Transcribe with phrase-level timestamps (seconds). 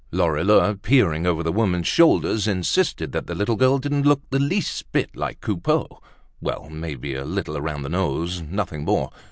[0.11, 4.91] Lorilleux, peering over the women's shoulders, insisted that the little girl didn't look the least
[4.91, 6.01] bit like Coupeau.
[6.41, 9.11] Well, maybe a little around the nose, nothing more.